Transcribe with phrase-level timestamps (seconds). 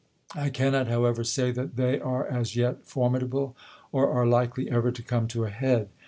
[0.33, 3.53] I cannot, however, say that they are as yet for midable,
[3.91, 5.89] or are likely ever to come to a head.